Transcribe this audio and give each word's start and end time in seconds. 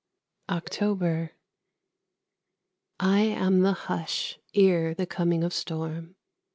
OCTOBER. 0.49 1.33
I 2.99 3.19
am 3.19 3.59
the 3.59 3.73
hush 3.73 4.39
ere 4.55 4.95
the 4.95 5.05
coming 5.05 5.43
of 5.43 5.53
storm. 5.53 6.15